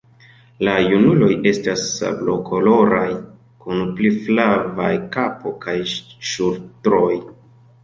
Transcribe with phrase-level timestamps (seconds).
[0.67, 3.05] La junuloj estas sablokoloraj
[3.67, 5.79] kun pli flavaj kapo kaj
[6.33, 7.07] ŝultroj.